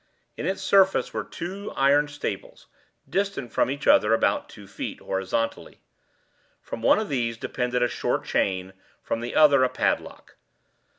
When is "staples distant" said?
2.07-3.53